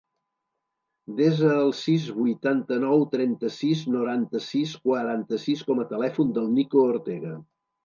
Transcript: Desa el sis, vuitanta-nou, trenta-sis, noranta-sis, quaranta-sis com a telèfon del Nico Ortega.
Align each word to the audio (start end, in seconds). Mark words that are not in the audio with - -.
Desa 1.19 1.51
el 1.65 1.69
sis, 1.79 2.07
vuitanta-nou, 2.21 3.05
trenta-sis, 3.13 3.85
noranta-sis, 3.97 4.75
quaranta-sis 4.89 5.65
com 5.71 5.85
a 5.85 5.89
telèfon 5.95 6.35
del 6.41 6.53
Nico 6.59 6.85
Ortega. 6.91 7.39